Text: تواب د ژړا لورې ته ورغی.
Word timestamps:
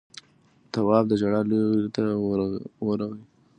تواب 0.73 1.05
د 1.07 1.13
ژړا 1.21 1.41
لورې 1.49 1.89
ته 1.95 2.01
ورغی. 2.87 3.23